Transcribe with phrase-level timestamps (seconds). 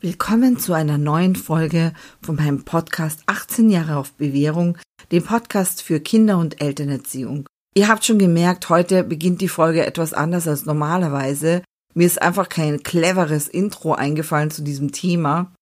[0.00, 1.92] Willkommen zu einer neuen Folge
[2.22, 4.78] von meinem Podcast 18 Jahre auf Bewährung,
[5.10, 7.48] dem Podcast für Kinder- und Elternerziehung.
[7.74, 11.64] Ihr habt schon gemerkt, heute beginnt die Folge etwas anders als normalerweise.
[11.94, 15.52] Mir ist einfach kein cleveres Intro eingefallen zu diesem Thema.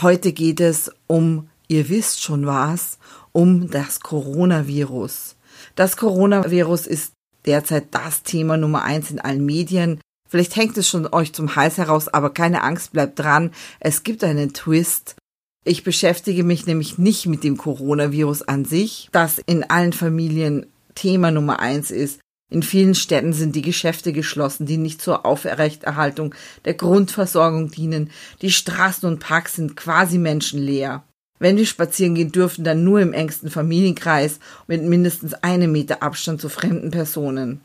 [0.00, 2.96] Heute geht es um, ihr wisst schon was,
[3.32, 5.36] um das Coronavirus.
[5.74, 7.12] Das Coronavirus ist
[7.44, 10.00] derzeit das Thema Nummer eins in allen Medien.
[10.28, 13.52] Vielleicht hängt es schon euch zum Hals heraus, aber keine Angst, bleibt dran.
[13.80, 15.16] Es gibt einen Twist.
[15.64, 21.30] Ich beschäftige mich nämlich nicht mit dem Coronavirus an sich, das in allen Familien Thema
[21.30, 22.20] Nummer eins ist.
[22.48, 26.34] In vielen Städten sind die Geschäfte geschlossen, die nicht zur Aufrechterhaltung
[26.64, 28.10] der Grundversorgung dienen.
[28.40, 31.02] Die Straßen und Parks sind quasi menschenleer.
[31.38, 36.40] Wenn wir spazieren gehen dürfen, dann nur im engsten Familienkreis mit mindestens einem Meter Abstand
[36.40, 37.60] zu fremden Personen.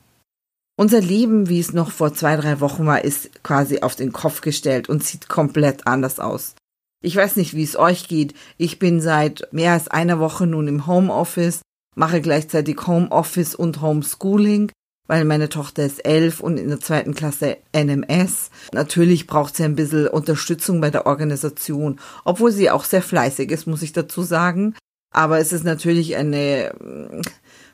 [0.82, 4.42] Unser Leben, wie es noch vor zwei, drei Wochen war, ist quasi auf den Kopf
[4.42, 6.56] gestellt und sieht komplett anders aus.
[7.04, 8.34] Ich weiß nicht, wie es euch geht.
[8.58, 11.62] Ich bin seit mehr als einer Woche nun im Homeoffice,
[11.96, 14.72] mache gleichzeitig Homeoffice und Homeschooling,
[15.08, 18.50] weil meine Tochter ist elf und in der zweiten Klasse NMS.
[18.74, 23.68] Natürlich braucht sie ein bisschen Unterstützung bei der Organisation, obwohl sie auch sehr fleißig ist,
[23.68, 24.74] muss ich dazu sagen.
[25.14, 27.22] Aber es ist natürlich eine mm,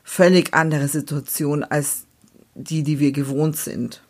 [0.04, 2.07] völlig andere Situation als
[2.58, 4.02] die, die wir gewohnt sind.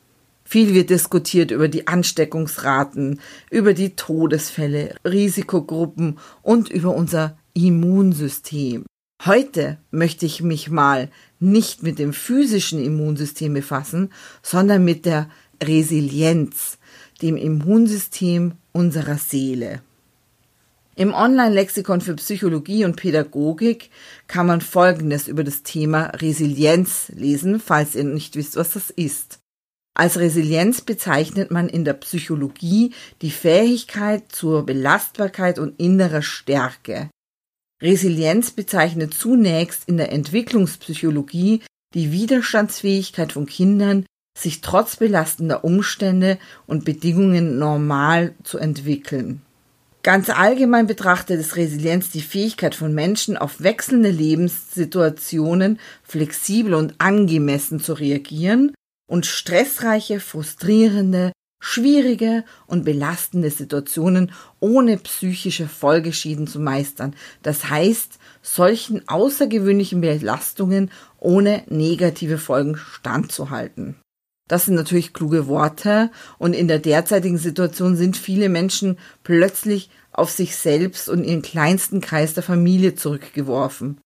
[0.44, 8.86] Viel wird diskutiert über die Ansteckungsraten, über die Todesfälle, Risikogruppen und über unser Immunsystem.
[9.27, 14.11] Heute möchte ich mich mal nicht mit dem physischen Immunsystem befassen,
[14.42, 15.28] sondern mit der
[15.62, 16.78] Resilienz,
[17.20, 19.83] dem Immunsystem unserer Seele.
[20.98, 23.91] Im Online-Lexikon für Psychologie und Pädagogik
[24.27, 29.39] kann man Folgendes über das Thema Resilienz lesen, falls ihr nicht wisst, was das ist.
[29.95, 37.11] Als Resilienz bezeichnet man in der Psychologie die Fähigkeit zur Belastbarkeit und innerer Stärke.
[37.80, 41.63] Resilienz bezeichnet zunächst in der Entwicklungspsychologie
[41.95, 44.05] die Widerstandsfähigkeit von Kindern,
[44.36, 49.42] sich trotz belastender Umstände und Bedingungen normal zu entwickeln.
[50.08, 57.79] Ganz allgemein betrachtet ist Resilienz die Fähigkeit von Menschen, auf wechselnde Lebenssituationen flexibel und angemessen
[57.79, 58.73] zu reagieren
[59.07, 67.14] und stressreiche, frustrierende, schwierige und belastende Situationen ohne psychische Folgeschäden zu meistern.
[67.42, 73.97] Das heißt, solchen außergewöhnlichen Belastungen ohne negative Folgen standzuhalten.
[74.48, 80.31] Das sind natürlich kluge Worte und in der derzeitigen Situation sind viele Menschen plötzlich auf
[80.31, 84.01] sich selbst und ihren kleinsten Kreis der Familie zurückgeworfen.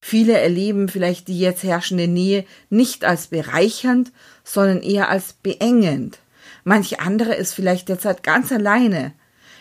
[0.00, 4.12] Viele erleben vielleicht die jetzt herrschende Nähe nicht als bereichernd,
[4.44, 6.20] sondern eher als beengend.
[6.64, 9.12] Manch andere ist vielleicht derzeit ganz alleine.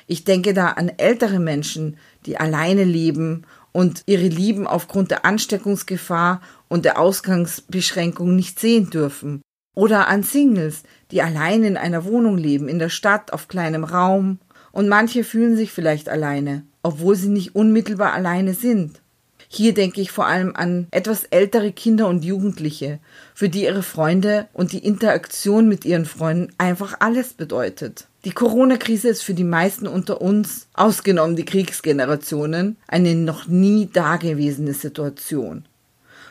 [0.06, 6.42] Ich denke da an ältere Menschen, die alleine leben und ihre Lieben aufgrund der Ansteckungsgefahr
[6.68, 9.42] und der Ausgangsbeschränkung nicht sehen dürfen.
[9.78, 14.40] Oder an Singles, die allein in einer Wohnung leben, in der Stadt, auf kleinem Raum.
[14.72, 19.02] Und manche fühlen sich vielleicht alleine, obwohl sie nicht unmittelbar alleine sind.
[19.48, 22.98] Hier denke ich vor allem an etwas ältere Kinder und Jugendliche,
[23.36, 28.08] für die ihre Freunde und die Interaktion mit ihren Freunden einfach alles bedeutet.
[28.26, 34.74] Die Corona-Krise ist für die meisten unter uns, ausgenommen die Kriegsgenerationen, eine noch nie dagewesene
[34.74, 35.66] Situation.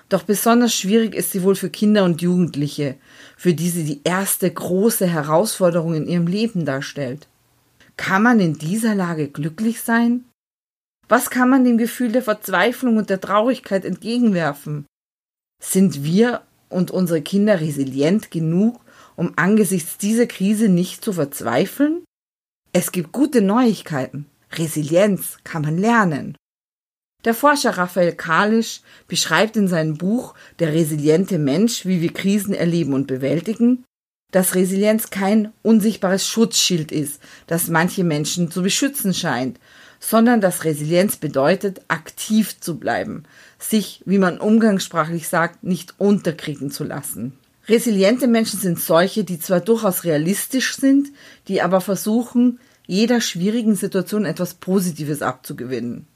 [0.08, 2.96] Doch besonders schwierig ist sie wohl für Kinder und Jugendliche,
[3.36, 7.26] für die sie die erste große Herausforderung in ihrem Leben darstellt.
[7.96, 10.24] Kann man in dieser Lage glücklich sein?
[11.08, 14.86] Was kann man dem Gefühl der Verzweiflung und der Traurigkeit entgegenwerfen?
[15.62, 18.80] Sind wir und unsere Kinder resilient genug,
[19.16, 22.04] um angesichts dieser Krise nicht zu verzweifeln?
[22.72, 24.26] Es gibt gute Neuigkeiten.
[24.52, 26.36] Resilienz kann man lernen.
[27.26, 32.94] Der Forscher Raphael Kalisch beschreibt in seinem Buch Der resiliente Mensch, wie wir Krisen erleben
[32.94, 33.84] und bewältigen,
[34.30, 39.58] dass Resilienz kein unsichtbares Schutzschild ist, das manche Menschen zu beschützen scheint,
[39.98, 43.24] sondern dass Resilienz bedeutet, aktiv zu bleiben,
[43.58, 47.32] sich, wie man umgangssprachlich sagt, nicht unterkriegen zu lassen.
[47.66, 51.08] Resiliente Menschen sind solche, die zwar durchaus realistisch sind,
[51.48, 56.06] die aber versuchen, jeder schwierigen Situation etwas Positives abzugewinnen.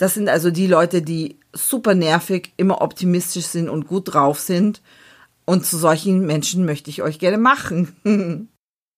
[0.00, 4.80] Das sind also die Leute, die super nervig, immer optimistisch sind und gut drauf sind.
[5.44, 7.94] Und zu solchen Menschen möchte ich euch gerne machen.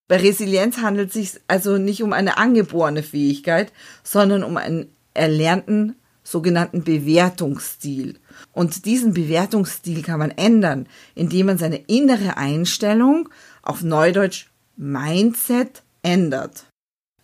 [0.08, 3.72] Bei Resilienz handelt es sich also nicht um eine angeborene Fähigkeit,
[4.04, 8.20] sondern um einen erlernten sogenannten Bewertungsstil.
[8.52, 13.28] Und diesen Bewertungsstil kann man ändern, indem man seine innere Einstellung
[13.62, 16.66] auf Neudeutsch Mindset ändert.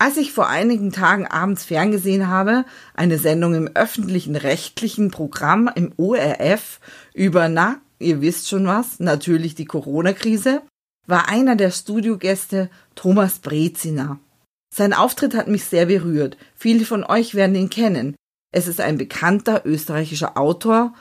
[0.01, 2.63] Als ich vor einigen Tagen abends ferngesehen habe,
[2.93, 6.79] eine Sendung im öffentlichen rechtlichen Programm im ORF
[7.13, 10.61] über, na, ihr wisst schon was, natürlich die Corona-Krise,
[11.05, 14.19] war einer der Studiogäste Thomas Brezina.
[14.73, 16.37] Sein Auftritt hat mich sehr berührt.
[16.55, 18.15] Viele von euch werden ihn kennen.
[18.53, 20.93] Es ist ein bekannter österreichischer Autor.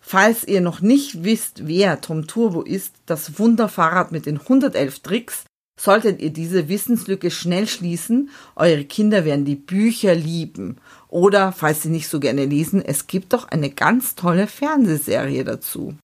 [0.00, 5.44] Falls ihr noch nicht wisst, wer Tom Turbo ist, das Wunderfahrrad mit den 111 Tricks,
[5.76, 8.30] solltet ihr diese Wissenslücke schnell schließen.
[8.56, 10.78] Eure Kinder werden die Bücher lieben.
[11.08, 15.94] Oder, falls sie nicht so gerne lesen, es gibt doch eine ganz tolle Fernsehserie dazu.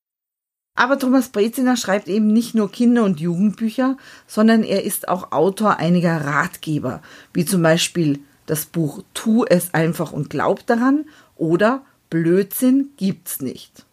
[0.77, 3.97] Aber Thomas Breziner schreibt eben nicht nur Kinder- und Jugendbücher,
[4.27, 7.03] sondern er ist auch Autor einiger Ratgeber,
[7.33, 11.05] wie zum Beispiel das Buch Tu es einfach und glaub daran
[11.37, 13.85] oder Blödsinn gibt's nicht.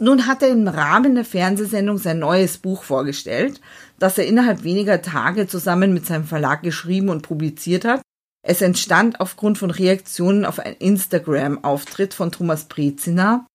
[0.00, 3.60] Nun hat er im Rahmen der Fernsehsendung sein neues Buch vorgestellt,
[3.98, 8.02] das er innerhalb weniger Tage zusammen mit seinem Verlag geschrieben und publiziert hat.
[8.46, 13.46] Es entstand aufgrund von Reaktionen auf einen Instagram-Auftritt von Thomas Brezina,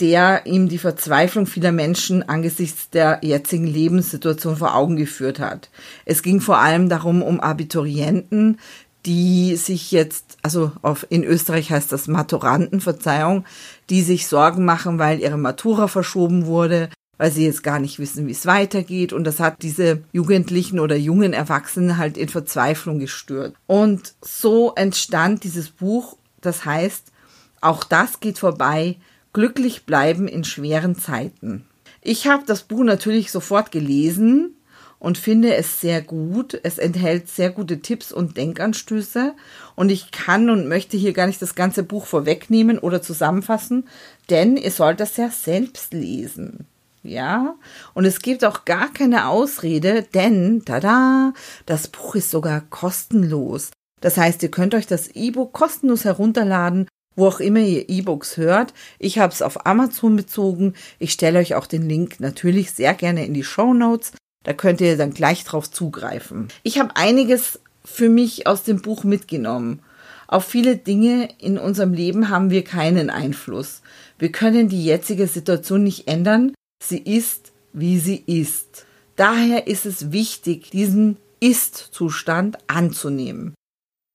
[0.00, 5.68] der ihm die Verzweiflung vieler Menschen angesichts der jetzigen Lebenssituation vor Augen geführt hat.
[6.06, 8.58] Es ging vor allem darum, um Abiturienten,
[9.06, 13.44] die sich jetzt, also auf, in Österreich heißt das Maturanten, Verzeihung,
[13.88, 16.88] die sich Sorgen machen, weil ihre Matura verschoben wurde,
[17.20, 19.12] weil sie jetzt gar nicht wissen, wie es weitergeht.
[19.12, 23.54] Und das hat diese Jugendlichen oder jungen Erwachsenen halt in Verzweiflung gestört.
[23.66, 27.12] Und so entstand dieses Buch, das heißt,
[27.60, 28.96] auch das geht vorbei,
[29.34, 31.66] Glücklich bleiben in schweren Zeiten.
[32.00, 34.56] Ich habe das Buch natürlich sofort gelesen
[34.98, 36.58] und finde es sehr gut.
[36.62, 39.34] Es enthält sehr gute Tipps und Denkanstöße
[39.76, 43.86] und ich kann und möchte hier gar nicht das ganze Buch vorwegnehmen oder zusammenfassen,
[44.30, 46.66] denn ihr sollt das ja selbst lesen.
[47.02, 47.54] Ja,
[47.94, 51.32] und es gibt auch gar keine Ausrede, denn, tada,
[51.64, 53.70] das Buch ist sogar kostenlos.
[54.00, 56.86] Das heißt, ihr könnt euch das E-Book kostenlos herunterladen
[57.16, 58.72] wo auch immer ihr E-Books hört.
[58.98, 60.74] Ich habe es auf Amazon bezogen.
[60.98, 64.12] Ich stelle euch auch den Link natürlich sehr gerne in die Show Notes.
[64.42, 66.48] Da könnt ihr dann gleich drauf zugreifen.
[66.62, 69.80] Ich habe einiges für mich aus dem Buch mitgenommen.
[70.28, 73.82] Auf viele Dinge in unserem Leben haben wir keinen Einfluss.
[74.18, 76.54] Wir können die jetzige Situation nicht ändern.
[76.82, 78.86] Sie ist, wie sie ist.
[79.16, 83.54] Daher ist es wichtig, diesen Ist-Zustand anzunehmen.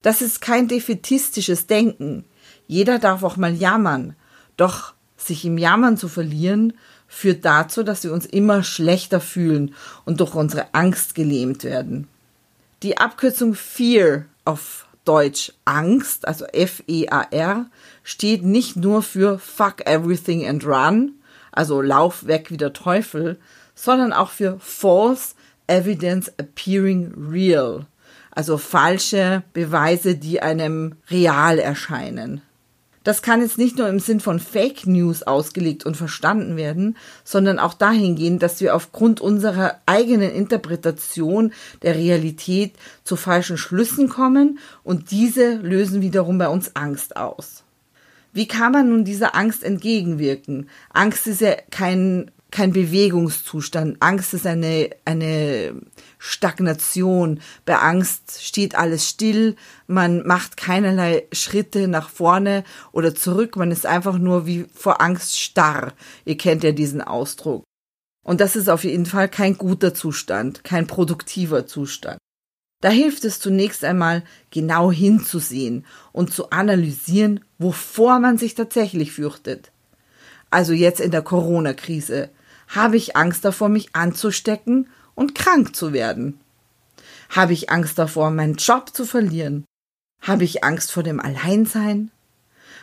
[0.02, 2.26] Das ist kein defetistisches Denken.
[2.68, 4.16] Jeder darf auch mal jammern.
[4.58, 6.74] Doch sich im Jammern zu verlieren,
[7.08, 9.74] führt dazu, dass wir uns immer schlechter fühlen
[10.06, 12.08] und durch unsere Angst gelähmt werden.
[12.84, 17.68] Die Abkürzung Fear auf Deutsch Angst, also F-E-A-R,
[18.04, 21.14] steht nicht nur für Fuck Everything and Run,
[21.56, 23.40] also Lauf weg wie der Teufel,
[23.74, 25.36] sondern auch für False
[25.68, 27.88] Evidence Appearing Real,
[28.32, 32.42] also falsche Beweise, die einem real erscheinen.
[33.06, 37.60] Das kann jetzt nicht nur im Sinn von Fake News ausgelegt und verstanden werden, sondern
[37.60, 45.12] auch dahingehend, dass wir aufgrund unserer eigenen Interpretation der Realität zu falschen Schlüssen kommen und
[45.12, 47.65] diese lösen wiederum bei uns Angst aus.
[48.36, 50.70] Wie kann man nun dieser Angst entgegenwirken?
[50.92, 53.98] Angst ist ja kein kein Bewegungszustand.
[54.02, 55.82] Angst ist eine, eine
[56.20, 57.42] Stagnation.
[57.66, 59.56] Bei Angst steht alles still.
[59.88, 62.64] Man macht keinerlei Schritte nach vorne
[62.94, 63.58] oder zurück.
[63.58, 65.94] Man ist einfach nur wie vor Angst starr.
[66.24, 67.64] Ihr kennt ja diesen Ausdruck.
[68.26, 72.20] Und das ist auf jeden Fall kein guter Zustand, kein produktiver Zustand.
[72.86, 79.72] Da hilft es zunächst einmal, genau hinzusehen und zu analysieren, wovor man sich tatsächlich fürchtet.
[80.52, 82.30] Also jetzt in der Corona-Krise
[82.68, 86.40] habe ich Angst davor, mich anzustecken und krank zu werden?
[87.32, 89.66] Habe ich Angst davor, meinen Job zu verlieren?
[90.22, 92.12] Habe ich Angst vor dem Alleinsein?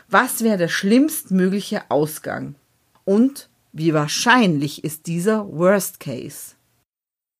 [0.09, 2.57] Was wäre der schlimmstmögliche Ausgang?
[3.05, 6.57] Und wie wahrscheinlich ist dieser Worst Case?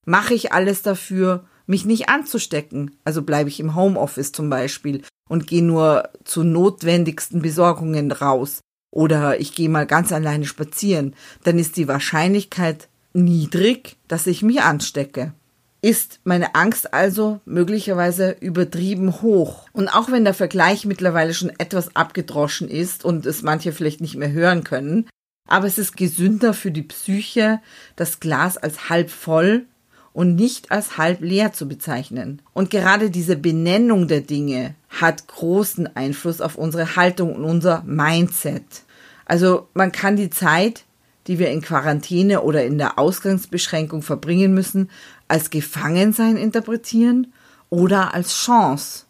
[0.07, 2.97] Mache ich alles dafür, mich nicht anzustecken?
[3.05, 9.41] Also bleibe ich im Homeoffice zum Beispiel und gehe nur zu notwendigsten Besorgungen raus oder
[9.41, 11.15] ich gehe mal ganz alleine spazieren,
[11.45, 15.33] dann ist die Wahrscheinlichkeit niedrig, dass ich mich anstecke.
[15.81, 19.67] Ist meine Angst also möglicherweise übertrieben hoch?
[19.73, 24.15] Und auch wenn der Vergleich mittlerweile schon etwas abgedroschen ist und es manche vielleicht nicht
[24.15, 25.09] mehr hören können,
[25.49, 27.61] aber es ist gesünder für die Psyche,
[27.97, 29.67] das Glas als halb voll
[30.13, 32.43] und nicht als halb leer zu bezeichnen.
[32.53, 38.83] Und gerade diese Benennung der Dinge hat großen Einfluss auf unsere Haltung und unser Mindset.
[39.25, 40.85] Also man kann die Zeit,
[41.27, 44.91] die wir in Quarantäne oder in der Ausgangsbeschränkung verbringen müssen,
[45.29, 47.33] als Gefangensein interpretieren
[47.71, 49.05] oder als Chance.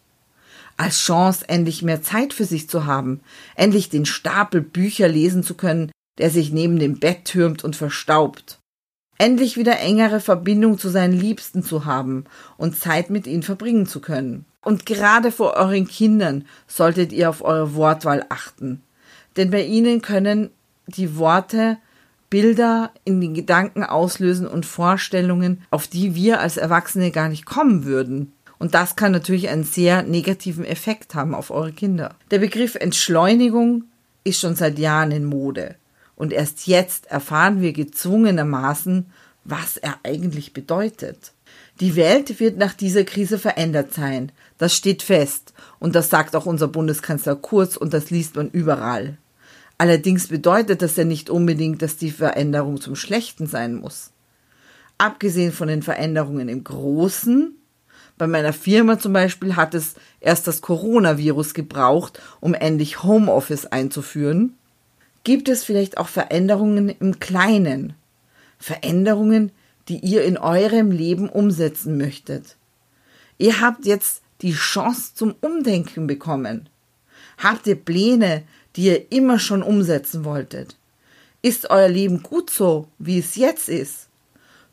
[0.77, 3.21] als Chance, endlich mehr Zeit für sich zu haben,
[3.55, 8.59] endlich den Stapel Bücher lesen zu können, der sich neben dem Bett türmt und verstaubt,
[9.23, 12.25] endlich wieder engere Verbindung zu seinen Liebsten zu haben
[12.57, 14.43] und Zeit mit ihnen verbringen zu können.
[14.61, 18.81] Und gerade vor euren Kindern solltet ihr auf eure Wortwahl achten,
[19.37, 20.49] denn bei ihnen können
[20.87, 21.77] die Worte
[22.29, 27.85] Bilder in den Gedanken auslösen und Vorstellungen, auf die wir als Erwachsene gar nicht kommen
[27.85, 28.33] würden.
[28.59, 32.15] Und das kann natürlich einen sehr negativen Effekt haben auf eure Kinder.
[32.29, 33.85] Der Begriff Entschleunigung
[34.25, 35.75] ist schon seit Jahren in Mode.
[36.23, 39.07] Und erst jetzt erfahren wir gezwungenermaßen,
[39.43, 41.33] was er eigentlich bedeutet.
[41.81, 44.31] Die Welt wird nach dieser Krise verändert sein.
[44.57, 45.53] Das steht fest.
[45.79, 49.17] Und das sagt auch unser Bundeskanzler Kurz und das liest man überall.
[49.77, 54.11] Allerdings bedeutet das ja nicht unbedingt, dass die Veränderung zum Schlechten sein muss.
[54.97, 57.53] Abgesehen von den Veränderungen im Großen,
[58.17, 64.55] bei meiner Firma zum Beispiel hat es erst das Coronavirus gebraucht, um endlich Homeoffice einzuführen,
[65.23, 67.93] gibt es vielleicht auch Veränderungen im Kleinen.
[68.57, 69.51] Veränderungen,
[69.87, 72.55] die ihr in eurem Leben umsetzen möchtet.
[73.37, 76.69] Ihr habt jetzt die Chance zum Umdenken bekommen.
[77.37, 78.43] Habt ihr Pläne,
[78.75, 80.77] die ihr immer schon umsetzen wolltet?
[81.41, 84.07] Ist euer Leben gut so, wie es jetzt ist?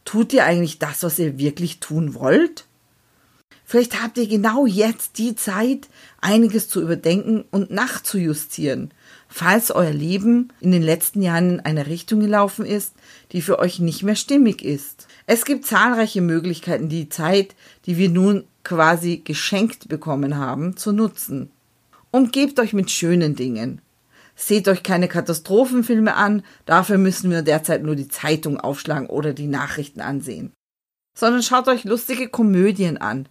[0.05, 2.67] Tut ihr eigentlich das, was ihr wirklich tun wollt?
[3.65, 5.89] Vielleicht habt ihr genau jetzt die Zeit,
[6.21, 8.93] einiges zu überdenken und nachzujustieren,
[9.31, 12.93] falls euer Leben in den letzten Jahren in eine Richtung gelaufen ist,
[13.33, 15.07] die für euch nicht mehr stimmig ist.
[15.27, 17.55] Es gibt zahlreiche Möglichkeiten, die Zeit,
[17.87, 21.51] die wir nun quasi geschenkt bekommen haben, zu nutzen.
[22.11, 23.81] Umgebt euch mit schönen Dingen.
[24.35, 29.47] Seht euch keine Katastrophenfilme an, dafür müssen wir derzeit nur die Zeitung aufschlagen oder die
[29.47, 30.53] Nachrichten ansehen.
[31.17, 33.29] Sondern schaut euch lustige Komödien an.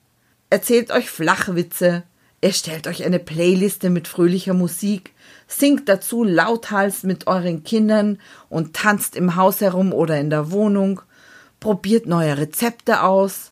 [0.49, 2.03] Erzählt euch Flachwitze,
[2.41, 5.13] erstellt euch eine Playliste mit fröhlicher Musik,
[5.47, 8.19] singt dazu lauthals mit euren Kindern
[8.49, 11.01] und tanzt im Haus herum oder in der Wohnung,
[11.59, 13.49] probiert neue Rezepte aus,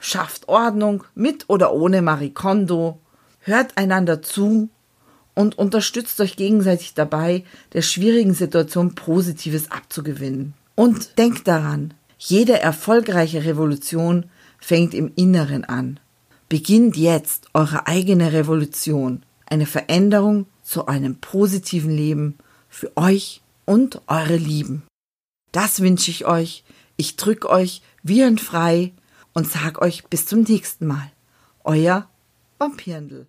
[0.00, 3.00] schafft Ordnung mit oder ohne Marikondo,
[3.40, 4.68] hört einander zu
[5.34, 10.54] und unterstützt euch gegenseitig dabei, der schwierigen Situation Positives abzugewinnen.
[10.74, 14.26] Und denkt daran, jede erfolgreiche Revolution
[14.58, 15.98] fängt im Inneren an.
[16.52, 22.36] Beginnt jetzt eure eigene Revolution, eine Veränderung zu einem positiven Leben
[22.68, 24.82] für euch und eure Lieben.
[25.52, 26.62] Das wünsche ich euch.
[26.98, 28.92] Ich drück euch wie Frei
[29.32, 31.10] und sag euch bis zum nächsten Mal.
[31.64, 32.06] Euer
[32.58, 33.28] Vampirndl.